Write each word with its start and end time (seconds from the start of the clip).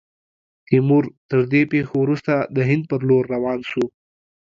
تیمور، 0.67 1.05
تر 1.29 1.39
دې 1.51 1.61
پیښو 1.73 1.95
وروسته، 2.01 2.33
د 2.55 2.57
هند 2.69 2.83
پر 2.89 2.99
لور 3.09 3.23
روان 3.35 3.59
سو. 3.69 3.83